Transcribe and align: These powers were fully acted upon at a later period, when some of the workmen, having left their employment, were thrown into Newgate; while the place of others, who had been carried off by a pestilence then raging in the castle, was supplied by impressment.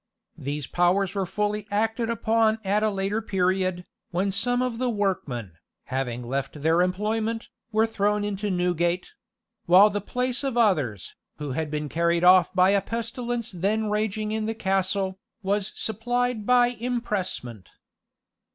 These 0.39 0.65
powers 0.65 1.13
were 1.13 1.27
fully 1.27 1.67
acted 1.69 2.09
upon 2.09 2.57
at 2.63 2.81
a 2.81 2.89
later 2.89 3.21
period, 3.21 3.85
when 4.09 4.31
some 4.31 4.63
of 4.63 4.79
the 4.79 4.89
workmen, 4.89 5.59
having 5.93 6.23
left 6.27 6.63
their 6.63 6.81
employment, 6.81 7.49
were 7.71 7.85
thrown 7.85 8.23
into 8.23 8.49
Newgate; 8.49 9.11
while 9.67 9.91
the 9.91 10.01
place 10.01 10.43
of 10.43 10.57
others, 10.57 11.13
who 11.37 11.51
had 11.51 11.69
been 11.69 11.87
carried 11.87 12.23
off 12.23 12.51
by 12.55 12.71
a 12.71 12.81
pestilence 12.81 13.51
then 13.51 13.91
raging 13.91 14.31
in 14.31 14.47
the 14.47 14.55
castle, 14.55 15.19
was 15.43 15.71
supplied 15.75 16.47
by 16.47 16.69
impressment. 16.69 17.69